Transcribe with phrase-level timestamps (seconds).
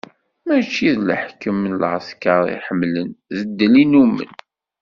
[0.45, 4.31] Mačči d leḥkem n lɛesker i ḥemmlen, d ddel i nnumen.